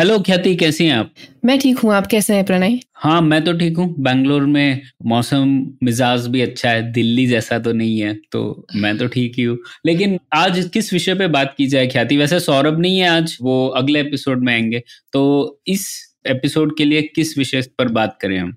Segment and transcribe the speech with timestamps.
[0.00, 1.10] Hello ख्याति कैसी हैं आप?
[1.44, 2.78] मैं ठीक हूँ आप कैसे हैं प्रणय?
[2.94, 5.48] हाँ मैं तो ठीक हूँ। बैंगलोर में मौसम
[5.82, 9.58] मिजाज भी अच्छा है दिल्ली जैसा तो नहीं है तो मैं तो ठीक ही हूँ।
[9.86, 13.66] लेकिन आज किस विषय पे बात की जाए ख्याति वैसे सौरभ नहीं है आज वो
[13.68, 15.86] अगले एपिसोड में आएँगे। तो इस
[16.26, 18.56] एपिसोड के लिए किस विषय पर बात करें हम?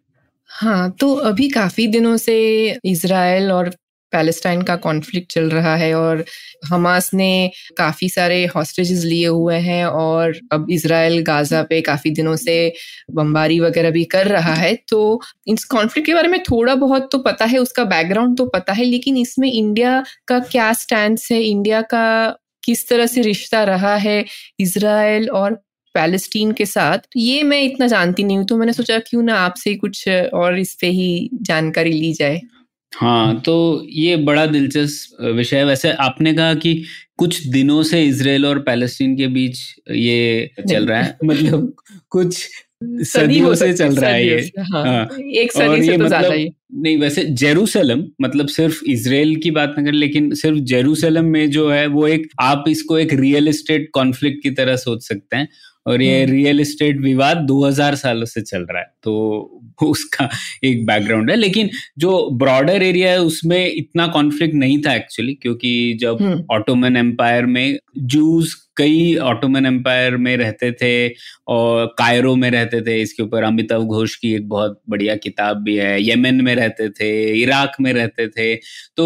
[0.50, 2.38] हाँ तो अभी काफ़ी दिनों से
[2.86, 3.76] इसराइल और
[4.14, 6.24] पैलेस्टाइन का कॉन्फ्लिक्ट चल रहा है और
[6.66, 12.36] हमास ने काफ़ी सारे हॉस्टेजेस लिए हुए हैं और अब इसराइल गाज़ा पे काफ़ी दिनों
[12.38, 12.56] से
[13.14, 17.18] बमबारी वगैरह भी कर रहा है। तो इस कॉन्फ्लिक्ट के बारे में थोड़ा बहुत तो
[17.22, 21.42] पता है, उसका बैकग्राउंड तो पता है, लेकिन इसमें इंडिया का क्या स्टैंड है?
[21.44, 24.24] इंडिया का किस तरह से रिश्ता रहा है
[24.60, 25.54] इसराइल और
[25.96, 27.00] पैलेस्टीन के साथ?
[27.18, 30.74] ये मैं इतना जानती नहीं हूँ तो मैंने सोचा क्यों ना आपसे कुछ और इस
[30.82, 32.40] पे ही जानकारी ली जाए।
[32.94, 33.54] हाँ तो
[33.90, 36.74] ये बड़ा दिलचस्प विषय है। वैसे आपने कहा कि
[37.18, 39.60] कुछ दिनों से इसराइल और पैलेस्टीन के बीच
[39.92, 41.74] ये चल रहा है। मतलब
[42.10, 42.48] कुछ
[42.84, 46.98] सदियों से चल रहा है ये। हाँ, हाँ, एक सदी से तो मतलब, ही। नहीं
[46.98, 51.86] वैसे जेरूसलम मतलब सिर्फ़ इसराइल की बात न करें लेकिन सिर्फ़ जेरूसलम में जो है
[51.88, 55.48] वो एक आप इसको एक रियल एस्टेट कॉन्फ्लिक्ट की तरह सोच सकते हैं।
[55.86, 60.30] और ये रियल एस्टेट विवाद 2000 सालों से चल रहा है तो उसका
[60.64, 65.98] एक बैकग्राउंड है। लेकिन जो ब्रॉडर एरिया है उसमें इतना कॉन्फ्लिक्ट नहीं था एक्चुअली क्योंकि
[66.02, 70.94] जब ऑटोमन एम्पायर में जूस कई ऑटोमन एम्पायर में रहते थे
[71.48, 75.76] और कायरो में रहते थे इसके ऊपर अमिताभ घोष की एक बहुत बढ़िया किताब भी
[75.76, 78.56] है यमन में रहते थे इराक में रहते थे
[78.98, 79.06] तो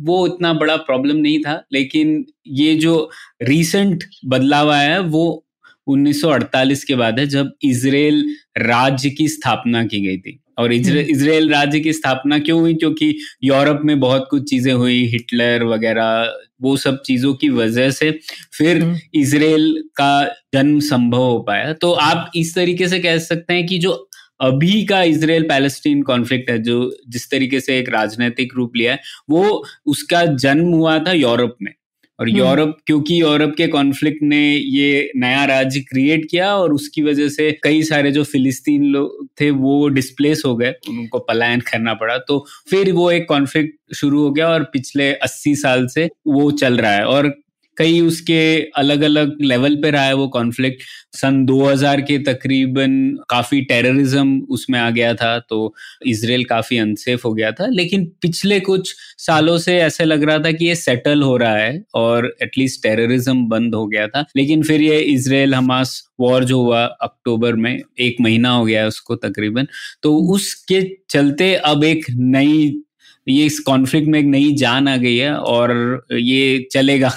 [0.00, 3.10] वो इतना बड़ा प्रॉब्लम नहीं था। लेकिन ये जो
[3.42, 5.40] रीसेंट बदलाव आया है वो
[5.86, 8.24] 1948 के बाद है जब इसराइल
[8.58, 13.14] राज्य की स्थापना की गई थी और इसराइल हम्म। राज्य की स्थापना क्यों हुई क्योंकि
[13.44, 18.10] यूरोप में बहुत कुछ चीज़ें हुई हिटलर वगैरह वो सब चीज़ों की वजह से
[18.52, 20.24] फिर हम्म। इसराइल का
[20.54, 23.92] जन्म संभव हो पाया तो आप इस तरीके से कह सकते हैं कि जो
[24.40, 26.78] अभी का इसराइल पैलेस्टीन कॉन्फ्लिक्ट है जो
[27.08, 31.72] जिस तरीके से एक राजनीतिक रूप लिया है वो उसका जन्म हुआ था यूरोप में
[32.20, 37.02] और हम्म। यूरोप क्योंकि यूरोप के कॉन्फ्लिक्ट ने ये नया राज्य क्रिएट किया और उसकी
[37.02, 41.94] वजह से कई सारे जो फिलिस्तीन लोग थे वो डिस्प्लेस हो गए। उनको पलायन करना
[41.94, 46.50] पड़ा। तो फिर वो एक कॉन्फ्लिक्ट शुरू हो गया और पिछले 80 साल से वो
[46.50, 47.43] चल रहा है। और
[47.76, 48.40] कई उसके
[48.76, 52.94] अलग अलग लेवल पे रहा है वो कॉन्फ्लिक्ट सन 2000 के तकरीबन
[53.30, 55.74] काफ़ी टेररिज्म उसमें आ गया था तो
[56.06, 60.52] इसराइल काफ़ी अनसेफ हो गया था। लेकिन पिछले कुछ सालों से ऐसे लग रहा था
[60.52, 64.82] कि ये सेटल हो रहा है और एटलीस्ट टेररिज्म बंद हो गया था। लेकिन फिर
[64.82, 69.66] ये इसराइल हमास वॉर जो हुआ अक्टूबर में, एक महीना हो गया उसको तकरीबन
[70.02, 70.80] तो उसके
[71.10, 72.80] चलते अब एक नई,
[73.26, 77.12] ये इस कॉन्फ्लिक्ट में एक नई जान आ गई है और ये चलेगा।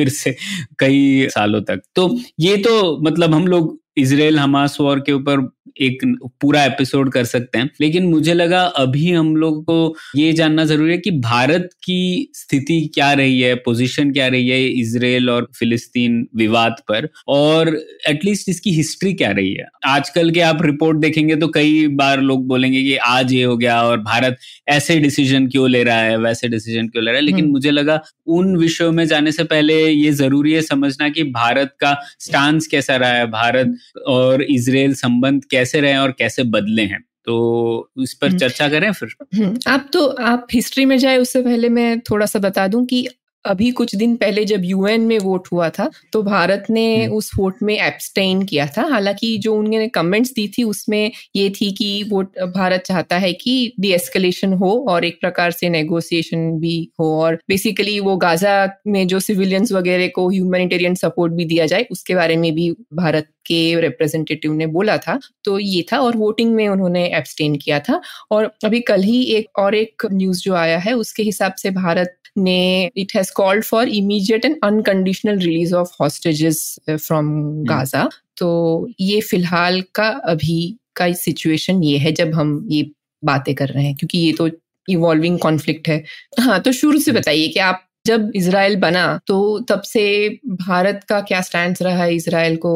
[0.00, 0.36] फिर से
[0.78, 2.08] कई सालों तक। तो
[2.40, 5.40] ये तो मतलब हम लोग इसराइल हमास वॉर के ऊपर
[5.78, 6.04] एक
[6.40, 10.92] पूरा एपिसोड कर सकते हैं। लेकिन मुझे लगा अभी हम लोग को ये जानना ज़रूरी
[10.92, 16.26] है कि भारत की स्थिति क्या रही है पोजीशन क्या रही है इसराइल और फिलिस्तीन
[16.36, 21.48] विवाद पर और एटलीस्ट इसकी हिस्ट्री क्या रही है। आजकल के आप रिपोर्ट देखेंगे तो
[21.48, 24.36] कई बार लोग बोलेंगे कि आज ये हो गया और भारत
[24.68, 27.70] ऐसे डिसीज़न क्यों ले रहा है वैसे डिसीज़न क्यों ले रहा है। लेकिन हम्म। मुझे
[27.70, 32.66] लगा उन विषयों में जाने से पहले ये ज़रूरी है समझना कि भारत का स्टांस
[32.66, 33.76] कैसा रहा है भारत
[34.06, 37.04] और इसराइल संबंध कैसे रहे और कैसे बदले हैं?
[37.24, 41.42] तो इस पर हम्म। चर्चा करें फिर। हम्म, आप तो आप हिस्ट्री में जाए उससे
[41.42, 43.08] पहले मैं थोड़ा सा बता दूँ कि
[43.44, 47.30] अभी कुछ दिन पहले जब यूएन में वोट हुआ था तो भारत ने हम्म। उस
[47.38, 52.02] वोट में एब्सटेन किया था। हालाँकि जो उन्होंने कमेंट्स दी थी उसमें ये थी कि
[52.10, 52.22] वो
[52.56, 57.38] भारत चाहता है कि डी एस्केलेशन हो और एक प्रकार से नेगोशिएशन भी हो और
[57.48, 58.54] बेसिकली वो गाजा
[58.86, 63.28] में जो सिविलियंस वगैरह को ह्यूमैनिटेरियन सपोर्ट भी दिया जाए उसके बारे में भी भारत
[63.46, 68.00] के रिप्रेजेंटेटिव ने बोला था। तो ये था और वोटिंग में उन्होंने एब्सटेन किया था।
[68.30, 72.16] और अभी कल ही एक और एक न्यूज़ जो आया है उसके हिसाब से भारत
[72.36, 77.64] ने it has called for immediate and unconditional release of hostages uh, from hmm.
[77.64, 78.08] Gaza.
[78.36, 82.90] तो ये फ़िलहाल का अभी का सिचुएशन ये है जब हम ये
[83.22, 84.48] बातें कर रहे हैं क्योंकि ये तो
[84.88, 86.02] इवॉल्विंग कॉन्फ्लिक्ट है
[86.40, 87.20] हाँ तो शुरू से hmm.
[87.20, 89.36] बताइए कि आप जब इसराइल बना तो
[89.68, 90.04] तब से
[90.46, 92.72] भारत का क्या स्टैंड रहा है इसराइल को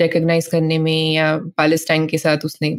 [0.00, 2.70] रिकग्नाइज करने में या पालेस्टाइन के साथ उसने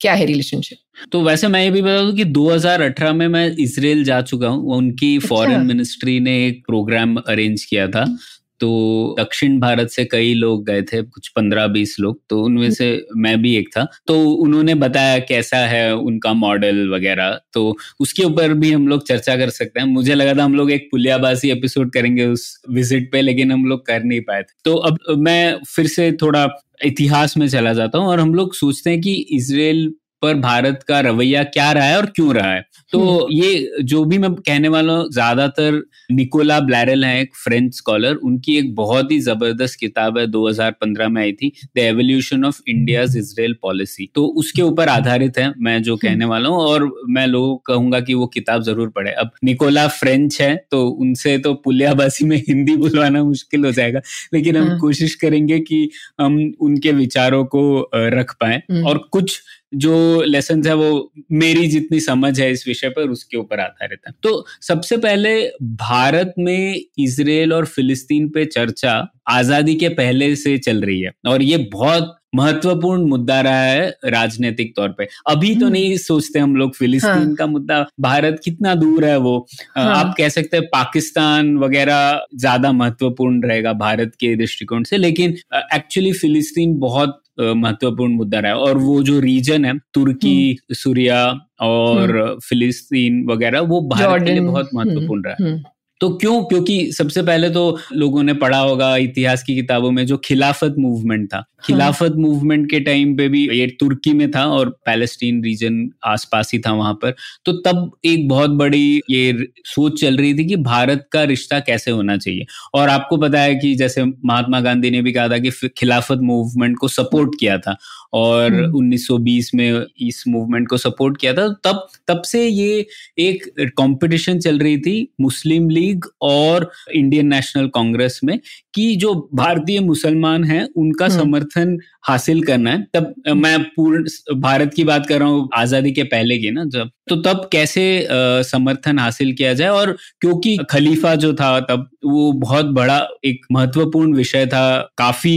[0.00, 0.78] क्या है रिलेशनशिप
[1.12, 4.76] तो वैसे मैं ये भी बता दूँ कि 2018 में मैं इसराइल जा चुका हूँ।
[4.76, 8.18] उनकी फॉरेन अच्छा। मिनिस्ट्री ने एक प्रोग्राम अरेंज किया था।
[8.62, 12.88] तो दक्षिण भारत से कई लोग गए थे, कुछ पंद्रह बीस लोग तो उनमें से
[13.16, 18.54] मैं भी एक था। तो उन्होंने बताया कैसा है उनका मॉडल वगैरह तो उसके ऊपर
[18.54, 21.92] भी हम लोग चर्चा कर सकते हैं। मुझे लगा था हम लोग एक पुलियाबासी एपिसोड
[21.92, 25.86] करेंगे उस विज़िट पे, लेकिन हम लोग कर नहीं पाए थे। तो अब मैं फिर
[25.88, 26.46] से थोड़ा
[26.84, 29.92] इतिहास में चला जाता हूँ और हम लोग सोचते हैं कि इसराइल
[30.22, 34.04] पर भारत का रवैया क्या रहा है और क्यों रहा है तो हम्म। ये जो
[34.04, 35.82] भी मैं कहने वाला हूँ ज़्यादातर
[36.12, 41.20] निकोला ब्लैरल है एक फ्रेंच स्कॉलर उनकी एक बहुत ही ज़बरदस्त किताब है 2015 में
[41.22, 45.94] आई थी the evolution of India Israel policy तो उसके ऊपर आधारित है मैं जो
[45.94, 49.30] हम्म। कहने वाला हूँ और मैं लोगों को कहूँगा कि वो किताब ज़रूर पढ़े अब
[49.44, 54.00] निकोला फ्रेंच है तो उनसे तो पुलियाबासी में हिंदी बुलवाना मुश्किल हो जाएगा
[54.34, 55.88] लेकिन हम हाँ। कोशिश करेंगे कि
[56.20, 57.64] हम उनके विचारों को
[57.94, 59.40] रख पाए हम्म। और कुछ
[59.74, 64.12] जो लेसन है वो मेरी जितनी समझ है इस विषय पर उसके ऊपर आधारित है
[64.22, 65.34] तो सबसे पहले
[65.82, 68.96] भारत में इसराइल और फिलिस्तीन पे चर्चा
[69.28, 74.74] आज़ादी के पहले से चल रही है और ये बहुत महत्वपूर्ण मुद्दा रहा है राजनीतिक
[74.76, 77.34] तौर पे अभी तो हम्म। नहीं सोचते हम लोग फिलिस्तीन हाँ.
[77.34, 79.36] का मुद्दा भारत कितना दूर है वो
[79.76, 79.86] हाँ.
[79.86, 85.36] आप कह सकते हैं पाकिस्तान वगैरह ज़्यादा महत्वपूर्ण रहेगा भारत के दृष्टिकोण से लेकिन
[85.74, 91.40] एक्चुअली फिलिस्तीन बहुत महत्वपूर्ण मुद्दा रहा है। और वो जो रीजन है तुर्की सूर्या सूरिया
[91.60, 95.71] और हम्म। फिलिस्तीन वगैरह वो भारत के लिए बहुत महत्वपूर्ण रहा है।
[96.02, 96.44] तो क्यों?
[96.44, 101.28] क्योंकि सबसे पहले तो लोगों ने पढ़ा होगा इतिहास की किताबों में जो खिलाफत मूवमेंट
[101.32, 105.90] था। हाँ। खिलाफत मूवमेंट के टाइम पे भी ये तुर्की में था और पैलेस्टीन रीजन
[106.04, 107.14] आसपास ही था वहाँ पर।
[107.44, 111.90] तो तब एक बहुत बड़ी ये सोच चल रही थी कि भारत का रिश्ता कैसे
[111.90, 115.50] होना चाहिए। और आपको पता है कि जैसे महात्मा गांधी ने भी कहा था कि
[115.78, 117.76] खिलाफत मूवमेंट को सपोर्ट किया था
[118.12, 122.86] और 1920 हम्म। में इस मूवमेंट को सपोर्ट किया था। तब तब से ये
[123.18, 125.91] एक कंपटीशन चल रही थी। मुस्लिम लीग
[126.22, 128.38] और इंडियन नेशनल कांग्रेस में
[128.74, 131.78] कि जो भारतीय मुसलमान हैं उनका हम्म। समर्थन
[132.08, 134.04] हासिल करना है। तब मैं पूर्ण
[134.40, 137.82] भारत की बात कर रहा हूँ आज़ादी के पहले की ना जब। तो तब कैसे
[138.02, 139.68] आ, समर्थन हासिल किया जाए?
[139.68, 145.36] और क्योंकि खलीफा जो था तब वो बहुत बड़ा एक महत्वपूर्ण विषय था काफ़ी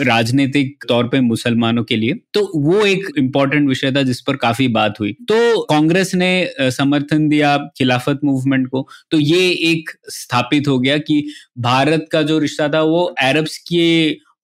[0.00, 4.68] राजनीतिक तौर पे मुसलमानों के लिए। तो वो एक इम्पोर्टेंट विषय था जिस पर काफ़ी
[4.68, 10.78] बात हुई। तो कांग्रेस ने समर्थन दिया खिलाफत मूवमेंट को। तो ये एक स्थापित हो
[10.78, 11.24] गया कि
[11.60, 13.88] भारत का जो रिश्ता था वो अरब्स के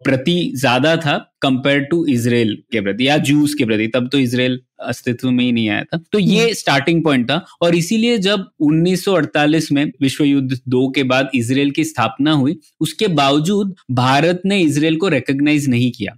[0.03, 4.61] प्रति ज़्यादा था कंपेयर टू इसराइल के प्रति या जूस के प्रति तब तो इसराइल
[4.81, 8.47] अस्तित्व में ही नहीं आया था तो ये स्टार्टिंग हम्म। पॉइंट था और इसीलिए जब
[8.63, 14.61] 1948 में विश्व युद्ध दो के बाद इसराइल की स्थापना हुई उसके बावजूद भारत ने
[14.61, 16.17] इसराइल को रिकग्नाइज नहीं किया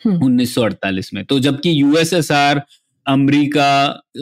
[0.00, 2.62] 1948 हम्म। में तो जबकि यूएसएसआर
[3.06, 3.70] अमेरिका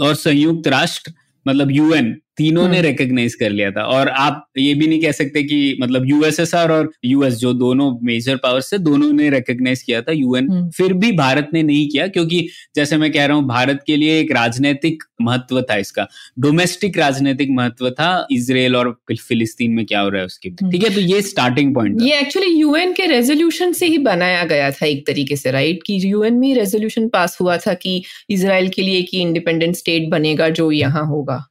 [0.02, 1.12] और संयुक्त राष्ट्र
[1.46, 5.12] मतलब यूएन तीनों ने रिकॉग्नाइज हम्म। कर लिया था और आप ये भी नहीं कह
[5.12, 10.02] सकते कि मतलब यूएसएसआर और यूएस जो दोनों मेजर पावर से दोनों ने रिकग्नाइज किया
[10.02, 12.46] था यूएन हम्म। फिर भी भारत ने नहीं किया क्योंकि
[12.76, 16.06] जैसे मैं कह रहा हूँ भारत के लिए एक राजनीतिक महत्व था इसका
[16.38, 20.84] डोमेस्टिक राजनीतिक महत्व था इसराइल और फिलिस्तीन में क्या हो रहा है उसके हम्म। ठीक
[20.84, 24.86] है तो ये स्टार्टिंग पॉइंट ये एक्चुअली यूएन के रेजोल्यूशन से ही बनाया गया था
[24.86, 29.02] एक तरीके से राइट कि यूएन में रेजोल्यूशन पास हुआ था कि इसराइल के लिए
[29.02, 31.44] कि इंडिपेंडेंट स्टेट बनेगा जो यहाँ होगा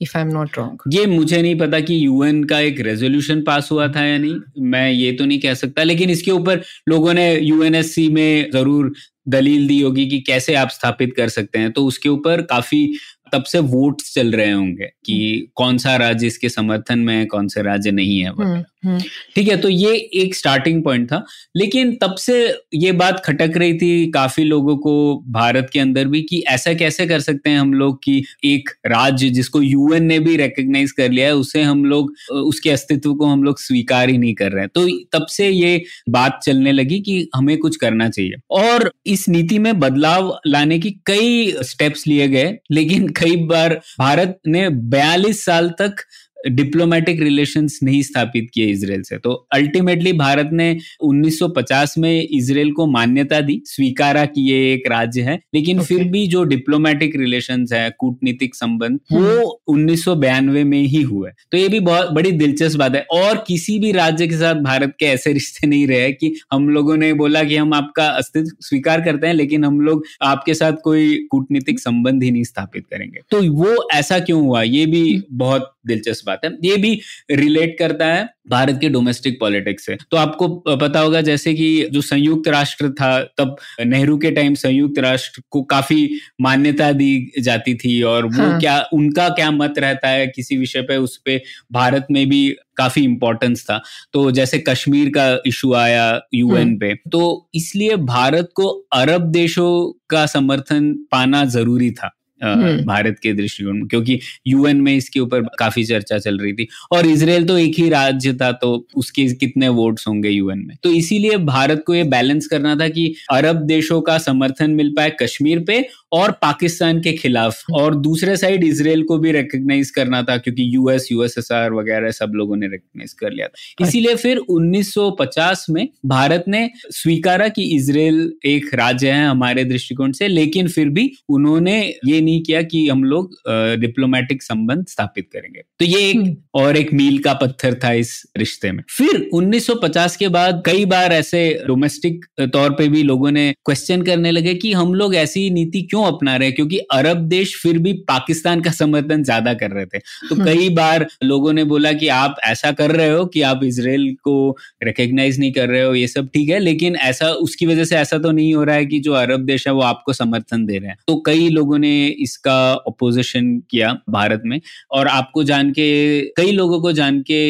[0.00, 3.68] if I am not wrong ये मुझे नहीं पता कि यूएन का एक रेजोल्यूशन पास
[3.72, 7.32] हुआ था या नहीं। मैं ये तो नहीं कह सकता, लेकिन इसके ऊपर लोगों ने
[7.38, 8.92] यूएनएससी में ज़रूर
[9.28, 12.86] दलील दी होगी कि कैसे आप स्थापित कर सकते हैं। तो उसके ऊपर काफ़ी
[13.34, 17.24] तब से वोट चल रहे होंगे कि हम्म। कौन सा राज्य इसके समर्थन में है
[17.26, 18.98] कौन से राज्य नहीं है हम्म, हम्म।
[19.34, 21.24] ठीक है तो ये एक स्टार्टिंग पॉइंट था
[21.56, 22.36] लेकिन तब से
[22.76, 24.94] ये बात खटक रही थी काफ़ी लोगों को
[25.32, 29.28] भारत के अंदर भी कि ऐसा कैसे कर सकते हैं हम लोग कि एक राज्य
[29.30, 32.12] जिसको यूएन ने भी रिकग्नाइज कर लिया है उसे हम लोग
[32.44, 35.82] उसके अस्तित्व को हम लोग स्वीकार ही नहीं कर रहे हैं तो तब से ये
[36.10, 40.90] बात चलने लगी कि हमें कुछ करना चाहिए और इस नीति में बदलाव लाने की
[41.06, 46.04] कई स्टेप्स लिए गए लेकिन कई बार भारत ने बयालीस साल तक
[46.48, 52.86] डिप्लोमेटिक रिलेशंस नहीं स्थापित किए इसराइल से। तो अल्टीमेटली भारत ने 1950 में इसराइल को
[52.86, 55.88] मान्यता दी स्वीकारा कि ये एक राज्य है। लेकिन okay.
[55.88, 59.20] फिर भी जो डिप्लोमेटिक रिलेशंस है कूटनीतिक संबंध hmm.
[59.20, 63.78] वो उन्नीस में ही हुए। तो ये भी बहुत बड़ी दिलचस्प बात है। और किसी
[63.78, 67.44] भी राज्य के साथ भारत के ऐसे रिश्ते नहीं रहे कि हम लोगों ने बोला
[67.44, 72.22] कि हम आपका अस्तित्व स्वीकार करते हैं लेकिन हम लोग आपके साथ कोई कूटनीतिक संबंध
[72.22, 74.62] ही नहीं स्थापित करेंगे। तो वो ऐसा क्यों हुआ?
[74.62, 75.24] ये भी hmm.
[75.32, 77.00] बहुत दिलचस्प बात है ये भी
[77.30, 82.00] रिलेट करता है भारत के डोमेस्टिक पॉलिटिक्स से तो आपको पता होगा जैसे कि जो
[82.00, 88.02] संयुक्त राष्ट्र था तब नेहरू के टाइम संयुक्त राष्ट्र को काफ़ी मान्यता दी जाती थी
[88.02, 88.60] और वो हाँ.
[88.60, 91.40] क्या उनका क्या मत रहता है किसी विषय पे उस पर
[91.72, 96.94] भारत में भी काफ़ी इंपॉर्टेंस था तो जैसे कश्मीर का इशू आया यूएन हम्म। पे
[96.94, 102.10] तो इसलिए भारत को अरब देशों का समर्थन पाना ज़रूरी था।
[102.40, 107.06] भारत के दृष्टिकोण में क्योंकि यूएन में इसके ऊपर काफ़ी चर्चा चल रही थी। और
[107.06, 110.76] इसराइल तो एक ही राज्य था तो उसके कितने वोट्स होंगे यूएन में?
[110.82, 115.12] तो इसीलिए भारत को ये बैलेंस करना था कि अरब देशों का समर्थन मिल पाए
[115.22, 115.80] कश्मीर पे
[116.14, 121.08] और पाकिस्तान के खिलाफ और दूसरे साइड इसराइल को भी रिकग्नाइज करना था क्योंकि यूएस
[121.12, 126.68] यूएसएसआर वगैरह सब लोगों ने रिकग्नाइज कर लिया था। इसीलिए फिर 1950 में भारत ने
[126.92, 132.42] स्वीकारा कि इसराइल एक राज्य है हमारे दृष्टिकोण से लेकिन फिर भी उन्होंने ये नहीं
[132.42, 133.34] किया कि हम लोग
[133.80, 138.12] डिप्लोमेटिक संबंध स्थापित करेंगे तो ये एक हम्म। और एक मील का पत्थर था इस
[138.38, 143.50] रिश्ते में फिर 1950 के बाद कई बार ऐसे डोमेस्टिक तौर पे भी लोगों ने
[143.64, 147.56] क्वेश्चन करने लगे कि हम लोग ऐसी नीति क्यों क्यों अपना रहे क्योंकि अरब देश
[147.62, 151.64] फिर भी पाकिस्तान का समर्थन ज़्यादा कर रहे थे तो हम्म। कई बार लोगों ने
[151.64, 154.34] बोला कि आप ऐसा कर रहे हो कि आप इसराइल को
[154.82, 158.18] रिकग्नाइज नहीं कर रहे हो ये सब ठीक है लेकिन ऐसा उसकी वजह से ऐसा
[158.18, 160.88] तो नहीं हो रहा है कि जो अरब देश है वो आपको समर्थन दे रहे
[160.88, 165.88] हैं तो कई लोगों ने इसका अपोजिशन किया भारत में और आपको जान के
[166.32, 167.40] कई लोगों को जान के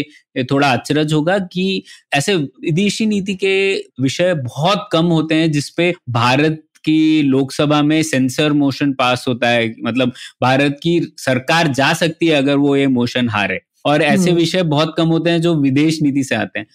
[0.45, 1.83] थोड़ा अचरज होगा कि
[2.13, 3.55] ऐसे विदेशी नीति के
[4.03, 9.75] विषय बहुत कम होते हैं जिसपे भारत की लोकसभा में सेंसर मोशन पास होता है
[9.85, 10.13] मतलब
[10.43, 14.63] भारत की सरकार जा सकती है अगर वो ये मोशन हारे। और ऐसे हम्म। विषय
[14.63, 16.67] बहुत कम होते हैं जो विदेश नीति से आते हैं।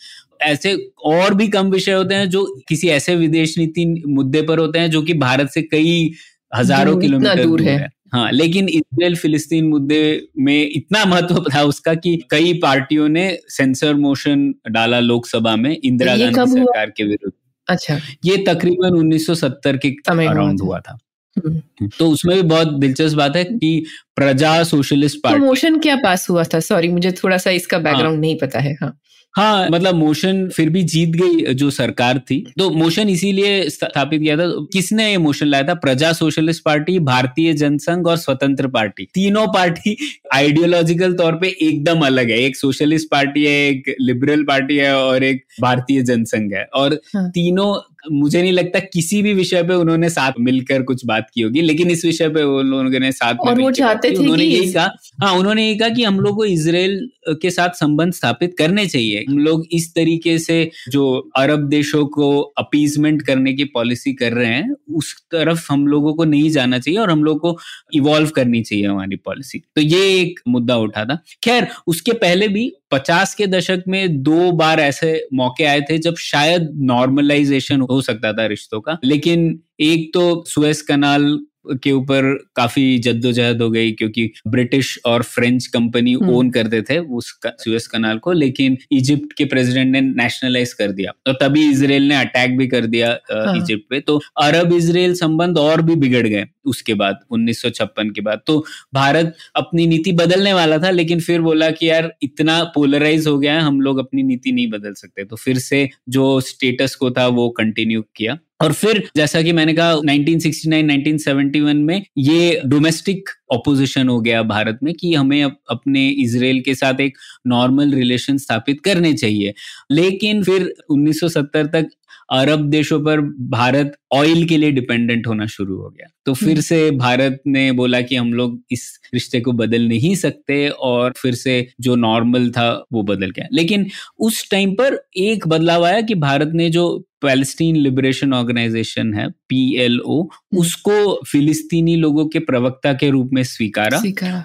[0.41, 0.73] ऐसे
[1.05, 4.91] और भी कम विषय होते हैं जो किसी ऐसे विदेश नीति मुद्दे पर होते हैं
[4.91, 6.11] जो कि भारत से कई
[6.55, 12.15] हज़ारों किलोमीटर दूर है। हाँ। लेकिन इसराइल फिलिस्तीन मुद्दे में इतना महत्व था उसका कि
[12.31, 17.33] कई पार्टियों ने सेंसर मोशन डाला लोकसभा में इंदिरा गांधी सरकार के विरुद्ध।
[17.69, 19.89] अच्छा। ये तकरीबन 1970 के
[20.27, 20.97] अराउंड हुआ था।
[21.37, 23.85] हम्म। तो उसमें भी बहुत दिलचस्प बात है कि
[24.15, 26.59] प्रजा सोशलिस्ट पार्टी तो मोशन क्या पास हुआ था?
[26.59, 28.97] सॉरी मुझे थोड़ा सा इसका बैकग्राउंड हाँ, नहीं पता है हाँ।
[29.35, 34.37] हाँ। मतलब मोशन फिर भी जीत गई जो सरकार थी। तो मोशन इसीलिए स्थापित किया
[34.37, 35.73] था। किसने ये मोशन लाया था?
[35.73, 39.97] प्रजा सोशलिस्ट पार्टी भारतीय जनसंघ और स्वतंत्र पार्टी। तीनों पार्टी
[40.33, 45.23] आइडियोलॉजिकल तौर पे एकदम अलग है। एक सोशलिस्ट पार्टी है एक लिबरल पार्टी है और
[45.23, 47.29] एक भारतीय जनसंघ है। और हाँ.
[47.29, 51.61] तीनों मुझे नहीं लगता किसी भी विषय पे उन्होंने साथ मिलकर कुछ बात की होगी
[51.61, 54.89] लेकिन इस विषय पे उन लोगों ने साथ और वो चाहते थे उन्होंने यही कहा
[55.21, 57.09] हाँ उन्होंने यही कहा कि हम लोग को इसराइल
[57.41, 62.39] के साथ संबंध स्थापित करने चाहिए। हम लोग इस तरीके से जो अरब देशों को
[62.57, 66.99] अपीजमेंट करने की पॉलिसी कर रहे हैं उस तरफ़ हम लोगों को नहीं जाना चाहिए
[66.99, 67.57] और हम लोग को
[67.93, 72.71] इवॉल्व करनी चाहिए हमारी पॉलिसी तो ये एक मुद्दा उठा था। खैर उसके पहले भी
[72.91, 78.33] पचास के दशक में दो बार ऐसे मौके आए थे जब शायद नॉर्मलाइजेशन हो सकता
[78.33, 84.31] था रिश्तों का। लेकिन एक तो सुएस कनाल के ऊपर काफ़ी जद्दोजहद हो गई क्योंकि
[84.47, 89.45] ब्रिटिश और फ्रेंच कंपनी ओन हम्म। करते थे उस सुएस कनाल को लेकिन इजिप्ट के
[89.45, 93.83] प्रेसिडेंट ने नेशनलाइज कर दिया। तो तभी इसराइल ने अटैक भी कर दिया हाँ। इजिप्ट
[93.89, 98.65] पे। तो अरब इसराइल संबंध और भी बिगड़ गए उसके बाद 1956 के बाद। तो
[98.93, 103.53] भारत अपनी नीति बदलने वाला था लेकिन फिर बोला कि यार इतना पोलराइज हो गया
[103.53, 107.27] है हम लोग अपनी नीति नहीं बदल सकते। तो फिर से जो स्टेटस को था
[107.27, 114.09] वो कंटिन्यू किया। और फिर जैसा कि मैंने कहा 1969 1971 में ये डोमेस्टिक ऑपोजिशन
[114.09, 119.13] हो गया भारत में कि हमें अपने इसराइल के साथ एक नॉर्मल रिलेशन स्थापित करने
[119.13, 119.53] चाहिए।
[119.91, 121.87] लेकिन फिर 1970 तक
[122.31, 126.61] अरब देशों पर भारत ऑयल के लिए डिपेंडेंट होना शुरू हो गया। तो फिर हम्म।
[126.61, 131.35] से भारत ने बोला कि हम लोग इस रिश्ते को बदल नहीं सकते और फिर
[131.35, 133.87] से जो नॉर्मल था वो बदल गया। लेकिन
[134.19, 140.21] उस टाइम पर एक बदलाव आया कि भारत ने जो पैलेस्टीन लिबरेशन ऑर्गेनाइजेशन है पीएलओ।
[140.57, 144.01] उसको फिलिस्तीनी लोगों के प्रवक्ता के रूप में स्वीकारा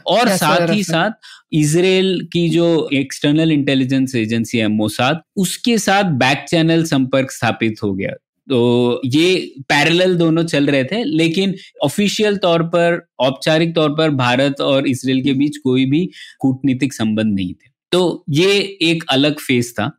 [0.08, 1.10] और साथ ही साथ
[1.54, 7.92] इसराइल की जो एक्सटर्नल इंटेलिजेंस एजेंसी है मोसाद उसके साथ बैक चैनल संपर्क स्थापित हो
[7.94, 8.10] गया।
[8.48, 11.54] तो ये पैरेलल दोनों चल रहे थे लेकिन
[11.84, 16.04] ऑफिशियल तौर पर औपचारिक तौर पर भारत और इसराइल के बीच कोई भी
[16.40, 18.52] कूटनीतिक संबंध नहीं थे। तो ये
[18.82, 19.90] एक अलग फ़ेज़ था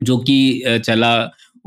[0.00, 1.12] जो कि चला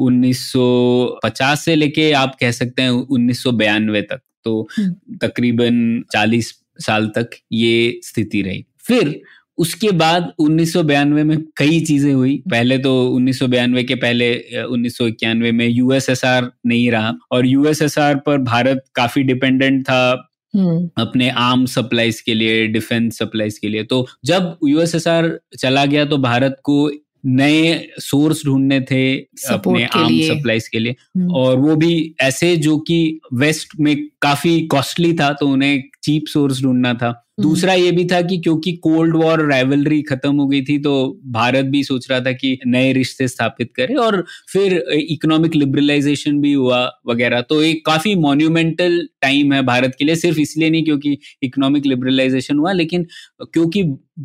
[0.01, 7.29] 1950 से लेके आप कह सकते हैं उन्नीस तक। तो हम्म। तकरीबन 40 साल तक
[7.51, 9.21] ये स्थिति रही। फिर
[9.57, 13.39] उसके बाद उन्नीस में कई चीज़ें हुई। पहले तो उन्नीस
[13.87, 19.83] के पहले उन्नीस सौ इक्यानवे में यूएसएसआर नहीं रहा और यूएसएसआर पर भारत काफ़ी डिपेंडेंट
[19.83, 25.85] था हम्म। अपने आर्म सप्लाईज के लिए डिफेंस सप्लाईज के लिए। तो जब यूएसएसआर चला
[25.85, 26.91] गया तो भारत को
[27.25, 29.17] नए सोर्स ढूँढने थे
[29.49, 34.07] अपने आम आर्म सप्लाईज के लिए। हम्म, और वो भी ऐसे जो कि वेस्ट में
[34.21, 38.73] काफ़ी कॉस्टली था तो उन्हें चीप सोर्स ढूंढना था। दूसरा ये भी था कि क्योंकि
[38.73, 42.93] कोल्ड वॉर राइवलरी खत्म हो गई थी तो भारत भी सोच रहा था कि नए
[42.93, 49.53] रिश्ते स्थापित करे और फिर इकोनॉमिक लिबरलाइजेशन भी हुआ वगैरह। तो एक काफ़ी मॉन्यूमेंटल टाइम
[49.53, 53.07] है भारत के लिए सिर्फ़ इसलिए नहीं क्योंकि इकोनॉमिक लिबरलाइजेशन हुआ लेकिन
[53.41, 53.83] क्योंकि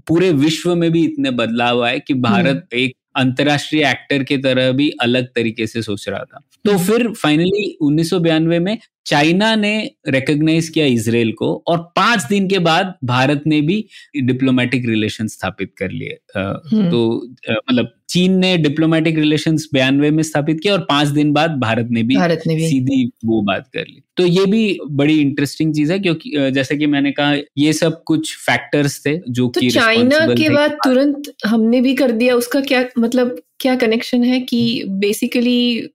[0.09, 4.91] पूरे विश्व में भी इतने बदलाव आए कि भारत एक अंतरराष्ट्रीय एक्टर के तरह भी
[4.91, 10.69] अलग तरीके से सोच रहा था। तो हम्म। फिर फाइनली उन्नीस में चाइना ने रिकॉग्नाइज
[10.69, 13.85] किया इसराइल को और पाँच दिन के बाद भारत ने भी
[14.17, 20.61] डिप्लोमेटिक रिलेशन स्थापित कर लिए। हम्म। तो मतलब चीन ने डिप्लोमेटिक रिलेशन बयानवे में स्थापित
[20.63, 23.81] किया और पाँच दिन बाद भारत ने भी भारत ने भी। सीधी वो बात कर
[23.81, 28.03] ली। तो ये भी बड़ी इंटरेस्टिंग चीज़ है क्योंकि जैसे कि मैंने कहा ये सब
[28.03, 32.61] कुछ फैक्टर्स थे जो तो कि चाइना के बाद तुरंत हमने भी कर दिया उसका
[32.61, 35.89] क्या मतलब क्या कनेक्शन है कि बेसिकली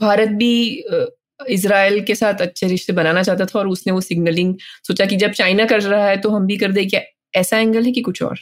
[0.00, 0.84] भारत भी
[1.48, 4.54] इजराइल के साथ अच्छे रिश्ते बनाना चाहता था और उसने वो सिग्नलिंग
[4.86, 7.00] सोचा कि जब चाइना कर रहा है तो हम भी कर दे। क्या
[7.34, 8.38] ऐसा एंगल है कि कुछ और?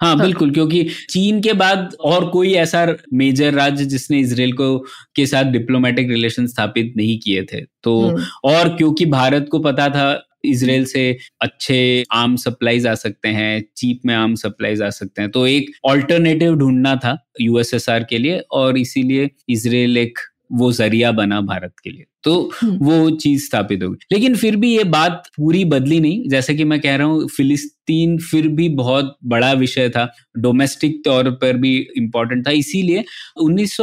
[0.00, 4.78] हाँ हाँ। बिल्कुल क्योंकि चीन के बाद और कोई ऐसा मेजर राज्य जिसने इसराइल को
[5.16, 9.88] के साथ डिप्लोमेटिक रिलेशन स्थापित नहीं किए थे। तो हम्म, और क्योंकि भारत को पता
[9.88, 15.22] था इसराइल से अच्छे आर्म सप्लाईज आ सकते हैं चीप में आर्म सप्लाईज आ सकते
[15.22, 20.18] हैं तो एक ऑल्टरनेटिव ढूंढना था यूएसएसआर के लिए और इसीलिए इसराइल एक
[20.52, 24.76] वो ज़रिया बना भारत के लिए। तो हम्म। वो चीज़ स्थापित होगी लेकिन फिर भी
[24.76, 29.16] ये बात पूरी बदली नहीं। जैसे कि मैं कह रहा हूँ फिलिस्तीन फिर भी बहुत
[29.24, 33.04] बड़ा विषय था। डोमेस्टिक तौर पर भी इम्पोर्टेंट था। इसीलिए
[33.40, 33.76] उन्नीस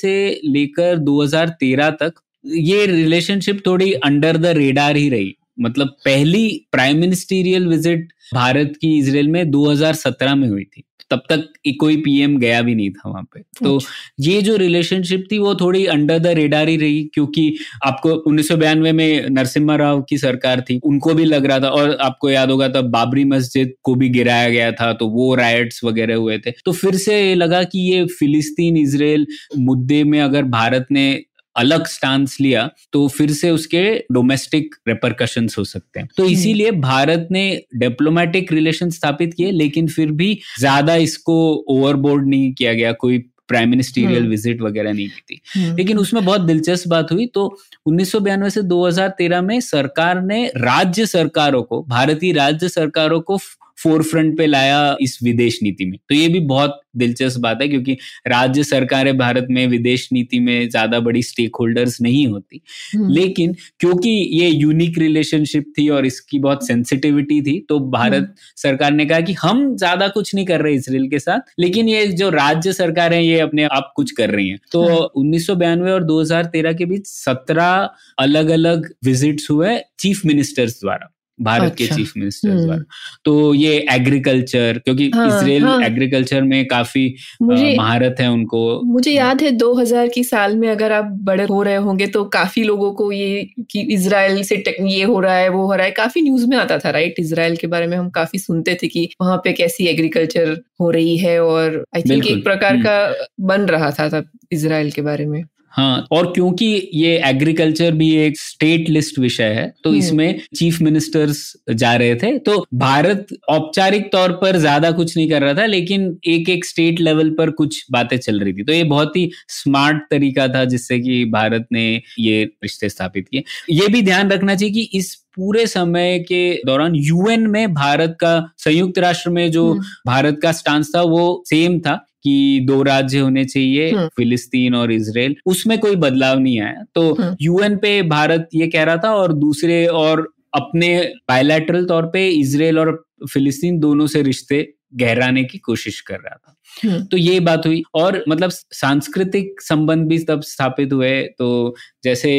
[0.00, 2.12] से लेकर 2013 तक
[2.46, 8.98] ये रिलेशनशिप थोड़ी अंडर द रेडार ही रही। मतलब पहली प्राइम मिनिस्टीरियल विज़िट भारत की
[8.98, 11.48] इसराइल में 2017 में हुई थी। तब तक
[11.80, 13.78] कोई पीएम गया भी नहीं था वहाँ पे। तो
[14.20, 19.28] ये जो रिलेशनशिप थी वो थोड़ी अंडर द रेडार ही रही क्योंकि आपको उन्नीस में
[19.30, 22.90] नरसिम्हा राव की सरकार थी उनको भी लग रहा था और आपको याद होगा तब
[22.90, 26.96] बाबरी मस्जिद को भी गिराया गया था तो वो रायट्स वगैरह हुए थे। तो फिर
[26.96, 29.26] से लगा कि ये फिलिस्तीन इसराइल
[29.58, 31.24] मुद्दे में अगर भारत ने
[31.56, 37.28] अलग स्टांस लिया तो फिर से उसके डोमेस्टिक रेपरकशंस हो सकते हैं। तो इसीलिए भारत
[37.30, 41.38] ने डिप्लोमेटिक रिलेशन स्थापित किए लेकिन फिर भी ज़्यादा इसको
[41.68, 45.98] ओवरबोर्ड नहीं किया गया कोई प्राइम मिनिस्टीरियल हम्म। विज़िट वगैरह नहीं की थी। हम्म, लेकिन
[45.98, 47.44] उसमें बहुत दिलचस्प बात हुई तो
[47.86, 48.12] उन्नीस
[48.54, 53.38] से 2013 में सरकार ने राज्य सरकारों को भारतीय राज्य सरकारों को
[53.78, 57.68] फोर फ्रंट पे लाया इस विदेश नीति में। तो ये भी बहुत दिलचस्प बात है
[57.68, 57.96] क्योंकि
[58.28, 62.60] राज्य सरकारें भारत में विदेश नीति में ज़्यादा बड़ी स्टेक होल्डर्स नहीं होती।
[62.94, 68.92] हम्म, लेकिन क्योंकि ये यूनिक रिलेशनशिप थी और इसकी बहुत सेंसिटिविटी थी तो भारत सरकार
[68.92, 72.30] ने कहा कि हम ज़्यादा कुछ नहीं कर रहे इसराइल के साथ लेकिन ये जो
[72.30, 76.72] राज्य सरकार है ये अपने आप कुछ कर रही है। तो हाँ। उन्नीस और 2013
[76.72, 82.60] के बीच 17 अलग अलग विजिट्स हुए चीफ मिनिस्टर्स द्वारा। भारत अच्छा, के। चीफ मिनिस्टर्स
[82.60, 82.84] हम्म।
[83.24, 89.42] तो ये एग्रीकल्चर क्योंकि हाँ, इसराइल हाँ। एग्रीकल्चर में काफ़ी महारत है उनको मुझे याद
[89.42, 93.10] है 2000 की साल में अगर आप बड़े हो रहे होंगे तो काफ़ी लोगों को
[93.12, 96.56] ये कि इसराइल से ये हो रहा है वो हो रहा है काफ़ी न्यूज़ में
[96.56, 99.86] आता था राइट इसराइल के बारे में हम काफ़ी सुनते थे कि वहाँ पे कैसी
[99.86, 104.28] एग्रीकल्चर हो रही है और आई थिंक एक प्रकार हम्म। का बन रहा था तब
[104.52, 105.42] इसराइल के बारे में
[105.76, 110.80] हाँ और क्योंकि ये एग्रीकल्चर भी एक स्टेट लिस्ट विषय है तो हम्म। इसमें चीफ
[110.82, 115.66] मिनिस्टर्स जा रहे थे तो भारत औपचारिक तौर पर ज़्यादा कुछ नहीं कर रहा था
[115.66, 119.30] लेकिन एक एक स्टेट लेवल पर कुछ बातें चल रही थी। तो ये बहुत ही
[119.48, 121.86] स्मार्ट तरीका था जिससे कि भारत ने
[122.18, 126.94] ये रिश्ते स्थापित किए। ये भी ध्यान रखना चाहिए कि इस पूरे समय के दौरान
[126.94, 131.78] यूएन में भारत का संयुक्त राष्ट्र में जो हम्म, भारत का स्टांस था वो सेम
[131.80, 136.84] था। कि दो राज्य होने चाहिए हम्म। फिलिस्तीन और इसराइल उसमें कोई बदलाव नहीं आया।
[136.94, 142.02] तो हम्म। यूएन पे भारत ये कह रहा था और दूसरे और अपने बायलैटरल तौर
[142.02, 147.16] पे इसराइल और फिलिस्तीन दोनों से रिश्ते गहराने की कोशिश कर रहा था। हम्म, तो
[147.16, 152.32] ये बात हुई और मतलब सांस्कृतिक संबंध भी तब स्थापित हुए। तो जैसे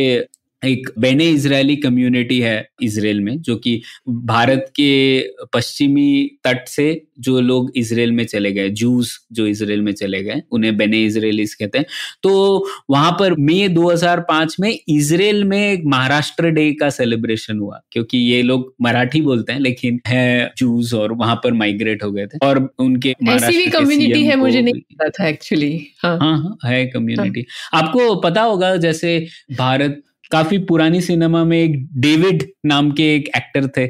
[0.63, 5.20] एक बेने इजरायली कम्युनिटी है इसराइल में जो कि भारत के
[5.54, 6.86] पश्चिमी तट से
[7.20, 11.54] जो लोग इसराइल में चले गए जूस जो इसराइल में चले गए उन्हें बेने इजराइलीज
[11.54, 11.86] कहते हैं।
[12.24, 18.17] तो वहाँ पर मई 2005 में इसराइल में एक महाराष्ट्र डे का सेलिब्रेशन हुआ क्योंकि
[18.17, 22.46] ये लोग मराठी बोलते हैं लेकिन है जूस और वहाँ पर माइग्रेट हो गए थे
[22.48, 25.72] और उनके ऐसी कम्युनिटी है मुझे नहीं पता था एक्चुअली
[26.04, 29.17] हाँ। हाँ हाँ है कम्युनिटी आपको पता होगा जैसे
[29.58, 33.82] भारत काफ़ी पुरानी सिनेमा में एक डेविड नाम के एक एक्टर थे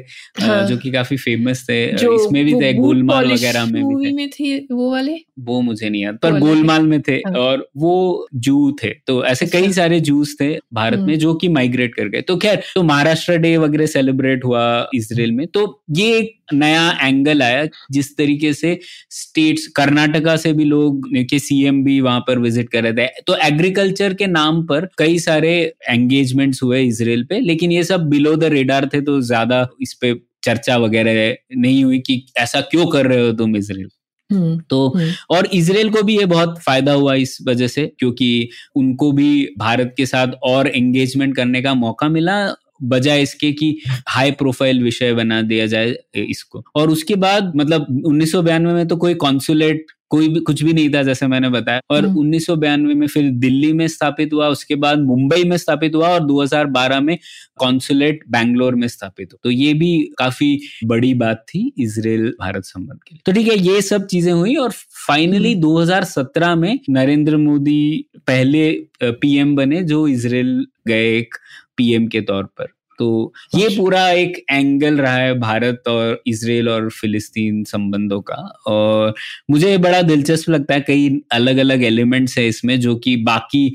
[0.44, 4.30] हाँ, जो कि काफ़ी फ़ेमस थे इसमें भी थे गोलमाल वगैरह में भी थे, में
[4.30, 5.16] थे वो वाले?
[5.38, 9.46] वो मुझे नहीं याद पर गोलमाल में थे हाँ। और वो जू थे। तो ऐसे
[9.46, 12.62] कई अच्छा। सारे जूस थे भारत में हम्म। जो कि माइग्रेट कर गए। तो खैर
[12.74, 18.16] तो महाराष्ट्र डे वगैरह सेलिब्रेट हुआ इसराइल में। तो ये एक नया एंगल आया जिस
[18.16, 18.78] तरीके से
[19.12, 23.36] स्टेट्स कर्नाटका से भी लोग के सीएम भी वहाँ पर विज़िट कर रहे थे। तो
[23.46, 25.52] एग्रीकल्चर के नाम पर कई सारे
[25.90, 30.14] एंगेजमेंट्स हुए इसराइल पे लेकिन ये सब बिलो द रेडार थे तो ज़्यादा इस पे
[30.44, 33.88] चर्चा वगैरह नहीं हुई कि ऐसा क्यों कर रहे हो तुम इसराइल
[34.30, 38.48] हम्म, तो हम्म। और इसराइल को भी ये बहुत फ़ायदा हुआ इस वजह से क्योंकि
[38.76, 42.36] उनको भी भारत के साथ और एंगेजमेंट करने का मौका मिला।
[42.82, 48.34] बजाय इसके कि हाई प्रोफ़ाइल विषय बना दिया जाए इसको। और उसके बाद मतलब उन्नीस
[48.34, 52.18] में तो कोई कॉन्सुलेट कोई भी कुछ भी नहीं था जैसे मैंने बताया और हम्म।
[52.18, 57.00] उन्नीस में फिर दिल्ली में स्थापित हुआ उसके बाद मुंबई में स्थापित हुआ और 2012
[57.00, 57.16] में
[57.58, 60.50] कॉन्सुलेट बैंगलोर में स्थापित हुआ तो ये भी काफ़ी
[60.84, 64.54] बड़ी बात थी इसराइल भारत संबंध के लिए तो ठीक है ये सब चीज़ें हुई
[64.56, 68.70] और फाइनली 2017 हम्म। में नरेंद्र मोदी पहले
[69.02, 71.34] पीएम बने जो इसराइल गए एक
[71.76, 76.68] पीएम के तौर पर तो ये अच्छा। पूरा एक एंगल रहा है भारत और इसराइल
[76.68, 78.36] और फिलिस्तीन संबंधों का
[78.68, 79.14] और
[79.50, 83.66] मुझे बड़ा दिलचस्प लगता है कई अलग अलग एलिमेंट्स है इसमें जो कि बाकी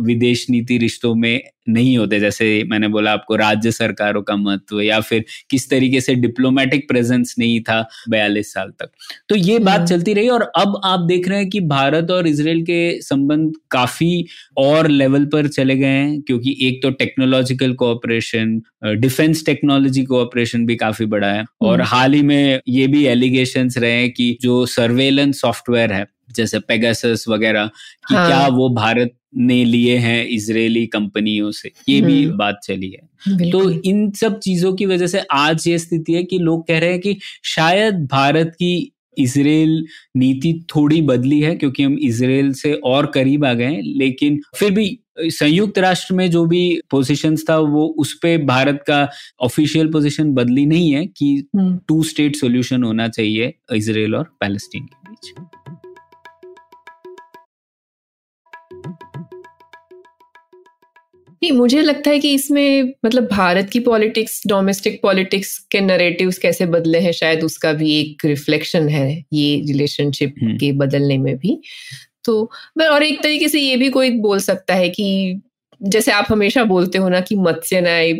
[0.00, 5.00] विदेश नीति रिश्तों में नहीं होते जैसे मैंने बोला आपको राज्य सरकारों का महत्व या
[5.00, 8.90] फिर किस तरीके से डिप्लोमेटिक प्रेजेंस नहीं था बयालीस साल तक
[9.28, 12.26] तो ये बात हम्म। चलती रही और अब आप देख रहे हैं कि भारत और
[12.26, 14.24] इसराइल के संबंध काफ़ी
[14.58, 20.76] और लेवल पर चले गए हैं क्योंकि एक तो technological cooperation defence technology cooperation भी
[20.76, 24.64] काफ़ी बड़ा है और हम्म। हाल ही में ये भी एलिगेशन रहे हैं कि जो
[24.68, 27.66] सर्वेलेंस सॉफ्टवेयर है जैसे पेगासस वगैरह
[28.08, 28.26] कि हाँ.
[28.26, 33.50] क्या वो भारत ने लिए हैं इजरायली कंपनियों से ये भी हम्म। बात चली है
[33.50, 36.90] तो इन सब चीज़ों की वजह से आज ये स्थिति है कि लोग कह रहे
[36.90, 37.16] हैं कि
[37.46, 39.84] शायद भारत की इसराइल
[40.16, 44.86] नीति थोड़ी बदली है क्योंकि हम इसराइल से और करीब आ गए लेकिन फिर भी
[45.18, 49.08] संयुक्त राष्ट्र में जो भी पोजीशन था वो उस पे भारत का
[49.40, 55.10] ऑफिशियल पोजीशन बदली नहीं है कि टू स्टेट सोल्यूशन होना चाहिए इसराइल और पैलेस्टीन के
[55.10, 55.32] बीच।
[61.42, 66.66] नहीं मुझे लगता है कि इसमें मतलब भारत की पॉलिटिक्स डोमेस्टिक पॉलिटिक्स के नरेटिव्स कैसे
[66.66, 71.60] बदले हैं शायद उसका भी एक रिफ्लेक्शन है ये रिलेशनशिप हम्म। के बदलने में भी।
[72.24, 72.50] तो
[72.90, 75.40] और एक तरीके से ये भी कोई बोल सकता है कि
[75.80, 78.10] जैसे आप हमेशा बोलते हो ना कि मत्स्य न्याय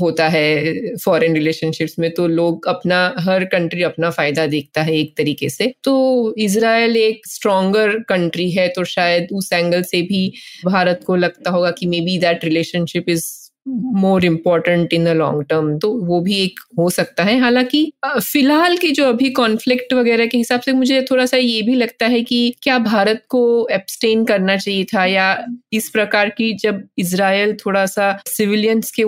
[0.00, 5.16] होता है फॉरेन रिलेशनशिप्स में तो लोग अपना, हर कंट्री अपना फ़ायदा देखता है एक
[5.16, 10.32] तरीके से। तो इसराइल एक स्ट्रॉन्गर कंट्री है तो शायद उस एंगल से भी
[10.64, 15.78] भारत को लगता होगा कि maybe that relationship is more important in the long term
[15.78, 17.90] तो वो भी एक हो सकता है। हालाँकि
[18.22, 22.06] फ़िलहाल के जो अभी कॉन्फ्लिक्ट वगैरह के हिसाब से मुझे थोड़ा सा ये भी लगता
[22.06, 25.36] है कि क्या भारत को एब्सटेन करना चाहिए था या
[25.72, 29.04] इस प्रकार की जब इसराइल थोड़ा सा सिविलियंस के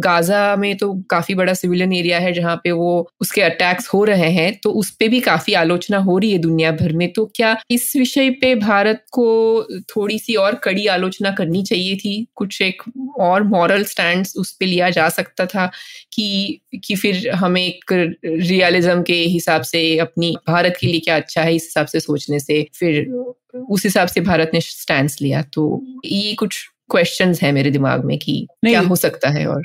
[0.00, 4.30] गाजा में तो काफ़ी बड़ा सिविलियन एरिया है जहाँ पे वो उसके अटैक्स हो रहे
[4.30, 7.56] हैं तो उस पर भी काफ़ी आलोचना हो रही है दुनिया भर में। तो क्या
[7.70, 9.26] इस विषय पे भारत को
[9.96, 12.26] थोड़ी सी और कड़ी आलोचना करनी चाहिए थी?
[12.34, 12.82] कुछ एक
[13.20, 15.70] और मॉरल स्टैंड उस पर लिया जा सकता था
[16.12, 17.92] कि कि फिर हमें एक
[18.24, 22.40] रियलिज्म के हिसाब से अपनी भारत के लिए क्या अच्छा है इस हिसाब से सोचने
[22.40, 23.04] से फिर
[23.70, 28.18] उस हिसाब से भारत ने स्टैंड लिया। तो ये कुछ क्वेश्चंस है मेरे दिमाग में
[28.18, 29.62] कि क्या हो सकता है और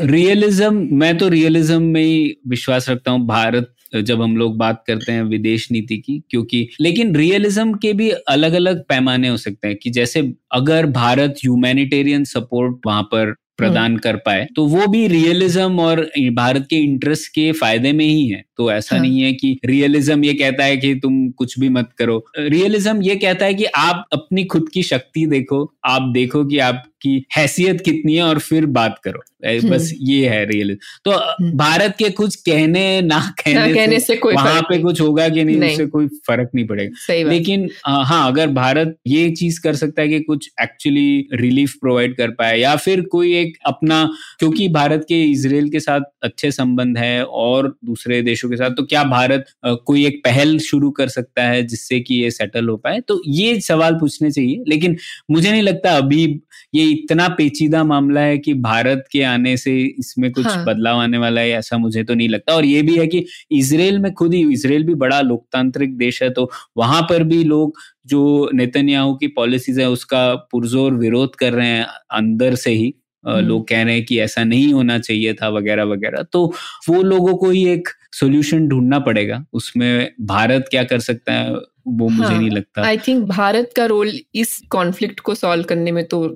[0.00, 5.12] रियलिज्म मैं तो रियलिज्म में ही विश्वास रखता हूँ। भारत जब हम लोग बात करते
[5.12, 9.76] हैं विदेश नीति की क्योंकि लेकिन रियलिज्म के भी अलग अलग पैमाने हो सकते हैं
[9.76, 15.80] कि जैसे अगर भारत ह्यूमैनिटेरियन सपोर्ट वहाँ पर प्रदान कर पाए तो वो भी रियलिज्म
[15.80, 16.00] और
[16.32, 19.02] भारत के इंटरेस्ट के फ़ायदे में ही है तो ऐसा हाँ.
[19.04, 23.16] नहीं है कि रियलिज्म ये कहता है कि तुम कुछ भी मत करो रियलिज्म ये
[23.16, 27.80] कहता है कि आप अपनी खुद की शक्ति देखो आप देखो कि आप की हैसियत
[27.80, 32.10] कितनी है और फिर बात करो। हम्म। बस ये है रियल तो हम्म। भारत के
[32.10, 35.56] कुछ कहने ना कहने, ना कहने से, से कोई वहाँ पे कुछ होगा कि नहीं,
[35.56, 40.08] नहीं। उससे कोई फ़र्क नहीं पड़ेगा। लेकिन हाँ अगर भारत ये चीज़ कर सकता है
[40.08, 45.24] कि कुछ एक्चुअली रिलीफ प्रोवाइड कर पाए या फिर कोई एक अपना क्योंकि भारत के
[45.24, 50.06] इसराइल के साथ अच्छे संबंध है और दूसरे देशों के साथ तो क्या भारत कोई
[50.06, 53.00] एक पहल शुरू कर सकता है जिससे कि ये सेटल हो पाए?
[53.00, 54.96] तो ये सवाल पूछने चाहिए। लेकिन
[55.30, 56.40] मुझे नहीं लगता अभी
[56.74, 60.64] ये इतना पेचीदा मामला है कि भारत के आने से इसमें कुछ हाँ.
[60.66, 63.98] बदलाव आने वाला है ऐसा मुझे तो नहीं लगता। और ये भी है कि इसराइल
[63.98, 68.50] में खुद ही इसराइल भी बड़ा लोकतांत्रिक देश है तो वहाँ पर भी लोग जो
[68.54, 72.94] नेतन्याहू की पॉलिसीज़ है उसका पुरजोर विरोध कर रहे हैं अंदर से ही।
[73.24, 76.44] लोग कह रहे हैं कि ऐसा नहीं होना चाहिए था वगैरह वगैरह। तो
[76.88, 81.54] वो लोगों को ही एक सोल्यूशन ढूंढना पड़ेगा। उसमें भारत क्या कर सकता है?
[81.86, 85.92] वो मुझे हाँ, नहीं लगता। आई थिंक भारत का रोल इस कॉन्फ्लिक्ट को सॉल्व करने
[85.92, 86.26] में तो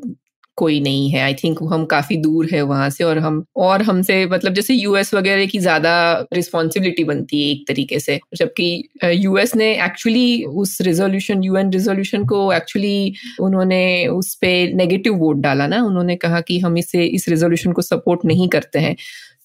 [0.59, 4.25] कोई नहीं है। आई थिंक हम काफ़ी दूर है वहाँ से और हम और हमसे
[4.27, 5.93] मतलब जैसे यूएस वगैरह की ज़्यादा
[6.35, 8.69] रिस्पॉन्सिबिलिटी बनती है एक तरीके से जबकि
[9.05, 15.67] यूएस ने एक्चुअली उस रेजोल्यूशन यूएन रेजोल्यूशन को एक्चुअली उन्होंने उस पर नेगेटिव वोट डाला
[15.67, 18.97] ना। उन्होंने कहा कि हम इसे इस रेजोल्यूशन को सपोर्ट नहीं करते हैं।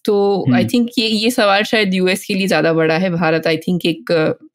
[0.06, 3.48] तो आई थिंक हम्म। ये ये सवाल शायद यूएस के लिए ज़्यादा बड़ा है भारत
[3.48, 4.12] आई थिंक एक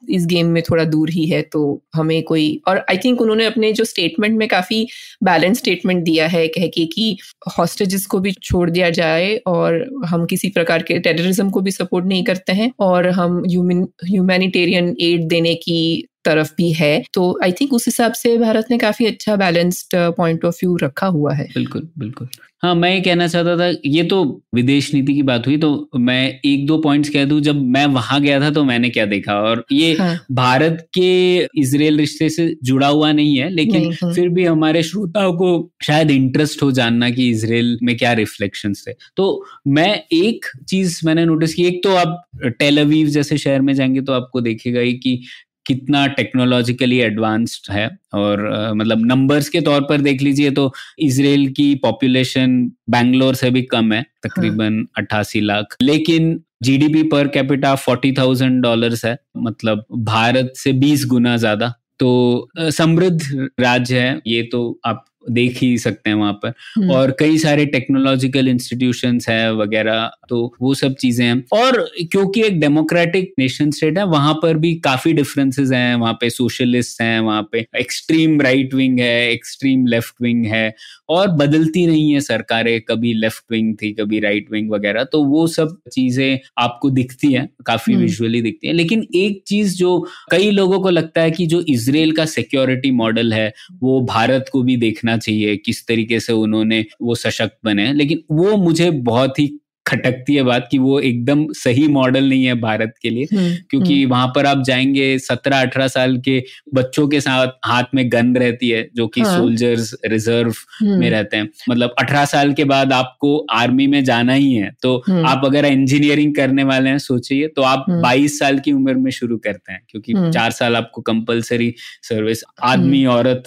[0.08, 1.60] इस गेम में थोड़ा दूर ही है तो
[1.94, 4.86] हमें कोई और आई थिंक उन्होंने अपने जो स्टेटमेंट में काफ़ी
[5.24, 7.16] बैलेंस स्टेटमेंट दिया है कह के कि
[7.58, 12.06] हॉस्टेजेस को भी छोड़ दिया जाए और हम किसी प्रकार के टेररिज्म को भी सपोर्ट
[12.06, 15.78] नहीं करते हैं और हम ह्यूमैनिटेरियन एड देने की
[16.26, 20.44] तरफ़ भी है। तो आई थिंक उस हिसाब से भारत ने काफ़ी अच्छा बैलेंस्ड पॉइंट
[20.44, 22.28] ऑफ़ व्यू रखा हुआ है। बिल्कुल बिल्कुल।
[22.62, 24.18] हाँ मैं ये कहना चाहता था ये तो
[24.54, 28.20] विदेश नीति की बात हुई तो मैं एक दो पॉइंट्स कह दूँ जब मैं वहाँ
[28.20, 29.34] गया था तो मैंने क्या देखा?
[29.40, 30.16] और ये हाँ.
[30.32, 34.12] भारत के इसराइल रिश्ते से जुड़ा हुआ नहीं है लेकिन नहीं, हाँ.
[34.14, 35.50] फिर भी हमारे श्रोताओं को
[35.82, 41.24] शायद इंटरेस्ट हो जानना कि इसराइल में क्या रिफ्लेक्शन थे। तो मैं एक चीज़ मैंने
[41.24, 42.22] नोटिस की एक तो आप
[42.58, 45.20] टेलवीव जैसे शहर में जाएँगे तो आपको देखेगा ही कि
[45.66, 51.48] कितना टेक्नोलॉजिकली एडवांस्ड है और uh, मतलब नंबर्स के तौर पर देख लीजिए तो इसराइल
[51.52, 57.74] की पॉपुलेशन बैंगलोर से भी कम है तकरीबन हाँ। अट्ठासी लाख लेकिन GDP per capita
[57.76, 64.42] forty thousand dollar है मतलब भारत से बीस गुना ज़्यादा तो समृद्ध राज्य है ये
[64.42, 69.52] तो आप देख ही सकते हैं वहाँ पर हम्म। और कई सारे टेक्नोलॉजिकल इंस्टीट्यूशन है
[69.54, 74.56] वगैरह तो वो सब चीज़ें हैं और क्योंकि एक डेमोक्रेटिक नेशन स्टेट है वहाँ पर
[74.56, 79.86] भी काफ़ी डिफरेंसेस हैं वहाँ पे सोशलिस्ट हैं वहाँ पे एक्सट्रीम राइट विंग है एक्सट्रीम
[79.86, 80.74] लेफ़्ट विंग है
[81.08, 85.46] और बदलती नहीं है सरकारें कभी लेफ़्ट विंग थी कभी राइट विंग वगैरह तो वो
[85.48, 89.98] सब चीज़ें आपको दिखती हैं काफ़ी विजुअली हम्म। दिखती हैं लेकिन एक चीज़ जो
[90.30, 94.62] कई लोगों को लगता है कि जो इसराइल का सिक्योरिटी मॉडल है वो भारत को
[94.62, 99.58] भी देखना चाहिए किस तरीके से उन्होंने वो सशक्त बने लेकिन वो मुझे बहुत ही
[99.86, 104.02] खटकती है बात कि वो एकदम सही मॉडल नहीं है भारत के लिए हम्म, क्योंकि
[104.02, 108.36] हम्म। वहाँ पर आप जाएँगे सत्रह अठारह साल के बच्चों के साथ हाथ में गन
[108.36, 112.64] रहती है जो कि हाँ, सोल्जर्स रिज़र्व हम्म। में रहते हैं। मतलब अठारह साल के
[112.64, 117.48] बाद आपको आर्मी में जाना ही है तो आप अगर इंजीनियरिंग करने वाले हैं सोचिए
[117.48, 121.74] तो आप बाईस साल की उम्र में शुरू करते हैं क्योंकि चार साल आपको कंपलसरी
[122.02, 123.42] सर्विस आदमी औरत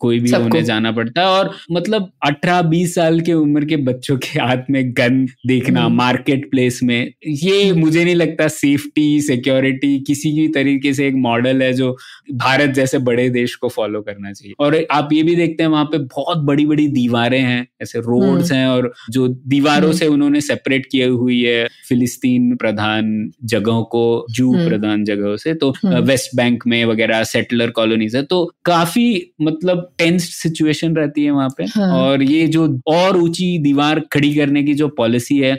[0.00, 4.38] कोई भी होने जाना पड़ता है और मतलब 18-20 साल के उम्र के बच्चों के
[4.40, 9.98] हाथ में गन देखना मार्केट हम्म। प्लेस में ये हम्म। मुझे नहीं लगता सेफ्टी सिक्योरिटी
[10.06, 11.96] किसी भी तरीके से एक मॉडल है जो
[12.36, 15.84] भारत जैसे बड़े देश को फॉलो करना चाहिए और आप ये भी देखते हैं वहाँ
[15.84, 20.40] पे बहुत बड़ी बड़ी दीवारें हैं ऐसे रोड्स हम्म। हैं और जो दीवारों से उन्होंने
[20.42, 26.66] सेपरेट किए हुई है फिलिस्तीन प्रधान जगहों को जू प्रधान जगहों से तो वेस्ट बैंक
[26.66, 29.08] में वगैरह सेटलर कॉलोनीज है तो काफ़ी
[29.42, 31.92] मतलब टेंस्ड सिचुएशन रहती है वहाँ पे हाँ.
[31.94, 35.58] और ये जो और ऊँची दीवार खड़ी करने की जो पॉलिसी है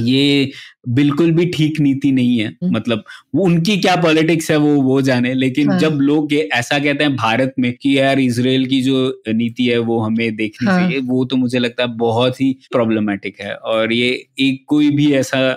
[0.00, 0.50] ये
[0.88, 3.02] बिल्कुल भी ठीक नीति नहीं है हम्म। मतलब
[3.34, 5.78] वो उनकी क्या पॉलिटिक्स है वो वो जाने लेकिन हाँ.
[5.78, 9.78] जब लोग ये ऐसा कहते हैं भारत में कि यार इसराइल की जो नीति है
[9.80, 10.78] वो हमें देखनी हाँ.
[10.80, 15.12] चाहिए वो तो मुझे लगता है बहुत ही प्रॉब्लमेटिक है और ये एक कोई भी
[15.14, 15.50] ऐसा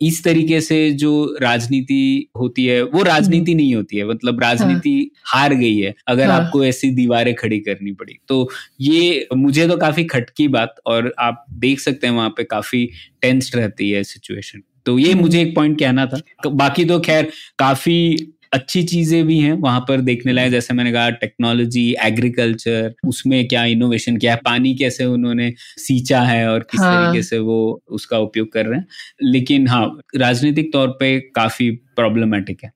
[0.00, 5.40] इस तरीके से जो राजनीति होती है वो राजनीति नहीं होती है मतलब राजनीति हाँ.
[5.40, 6.40] हार गई है अगर हाँ.
[6.40, 8.48] आपको ऐसी दीवारें खड़ी करनी पड़ी तो
[8.80, 12.88] ये मुझे तो काफ़ी खटकी बात और आप देख सकते हैं वहाँ पे काफ़ी
[13.22, 17.30] टेंस्ड रहती है सिचुएशन तो ये हम्म। मुझे एक पॉइंट कहना था बाकी तो खैर
[17.58, 18.16] काफ़ी
[18.52, 23.64] अच्छी चीज़ें भी हैं वहाँ पर देखने लायक जैसे मैंने कहा टेक्नोलॉजी एग्रीकल्चर उसमें क्या
[23.64, 27.06] इनोवेशन क्या है पानी कैसे उन्होंने सींचा है और किस हाँ.
[27.06, 28.86] तरीके से वो उसका उपयोग कर रहे हैं।
[29.22, 32.72] लेकिन हाँ राजनीतिक तौर पे काफ़ी प्रॉब्लमेटिक है।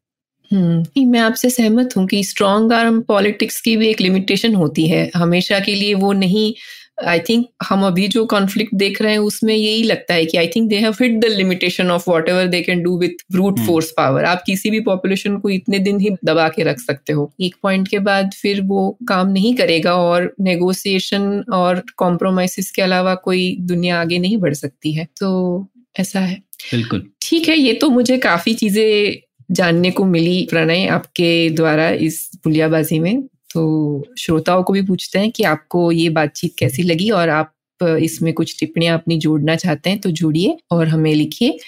[0.50, 5.10] हम्म मैं आपसे सहमत हूँ कि स्ट्रॉन्ग आर्म पॉलिटिक्स की भी एक लिमिटेशन होती है।
[5.16, 6.52] हमेशा के लिए वो नहीं
[6.98, 10.46] आई थिंक हम अभी जो कॉन्फ्लिक्ट देख रहे हैं उसमें यही लगता है कि I
[10.46, 14.24] think they have hit the limitation of whatever they can do with brute force power
[14.24, 17.88] आप किसी भी पॉपुलेशन को इतने दिन ही दबा के रख सकते हो। एक पॉइंट
[17.88, 24.00] के बाद फिर वो काम नहीं करेगा और नेगोशिएशन और कॉम्प्रोमाइसिस के अलावा कोई दुनिया
[24.00, 25.68] आगे नहीं बढ़ सकती है। तो
[26.00, 26.36] ऐसा है।
[26.72, 32.30] बिल्कुल। ठीक है ये तो मुझे काफ़ी चीज़ें जानने को मिली प्रणय आपके द्वारा इस
[32.44, 33.22] पुलियाबाजी में।
[33.54, 38.32] तो श्रोताओं को भी पूछते हैं कि आपको ये बातचीत कैसी लगी और आप इसमें
[38.34, 41.58] कुछ टिप्पणियाँ अपनी जोड़ना चाहते हैं तो जोड़िए और हमें लिखिए।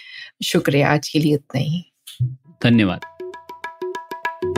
[0.45, 1.85] शुक्रिया आज के लिए इतना ही।
[2.65, 3.05] धन्यवाद।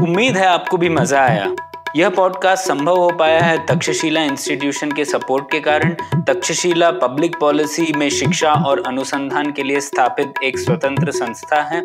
[0.02, 1.54] उम्मीद है आपको भी मज़ा आया।
[1.96, 5.94] यह पॉडकास्ट संभव हो पाया है तक्षशिला इंस्टीट्यूशन के सपोर्ट के कारण।
[6.28, 11.84] तक्षशिला पब्लिक पॉलिसी में शिक्षा और अनुसंधान के लिए स्थापित एक स्वतंत्र संस्था है।